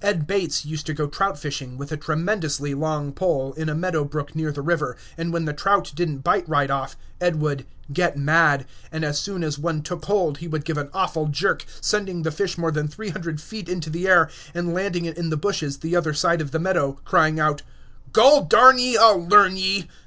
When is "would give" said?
10.48-10.78